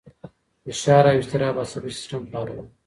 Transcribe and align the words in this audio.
فشار 0.63 1.05
او 1.11 1.17
اضطراب 1.19 1.55
عصبي 1.63 1.91
سیستم 1.97 2.21
فعالوي. 2.31 2.63